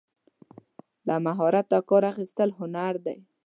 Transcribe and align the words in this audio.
له 1.07 1.15
مهارته 1.25 1.77
کار 1.89 2.03
اخیستل 2.11 2.49
هنر 2.59 2.93
دی. 3.05 3.17